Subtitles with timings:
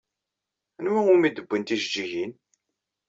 [0.79, 2.31] Anwa umi d-wwin tijeǧǧigin?